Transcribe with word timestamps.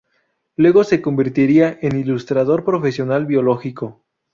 Luego 0.55 0.83
se 0.83 0.99
convertiría 0.99 1.77
en 1.79 1.95
ilustrador 1.95 2.65
profesional 2.65 3.27
biológico. 3.27 4.03